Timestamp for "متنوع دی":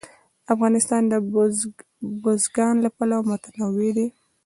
3.29-4.07